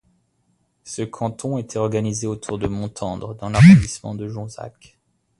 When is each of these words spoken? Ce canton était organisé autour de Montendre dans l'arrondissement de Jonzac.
Ce 0.83 1.03
canton 1.03 1.59
était 1.59 1.77
organisé 1.77 2.25
autour 2.25 2.57
de 2.57 2.65
Montendre 2.67 3.35
dans 3.35 3.49
l'arrondissement 3.49 4.15
de 4.15 4.27
Jonzac. 4.27 4.97